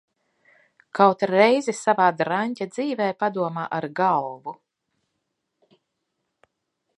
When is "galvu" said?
4.01-4.55